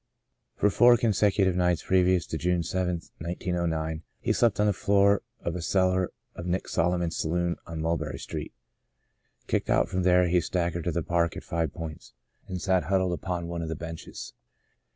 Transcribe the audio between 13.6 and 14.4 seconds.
of the benches.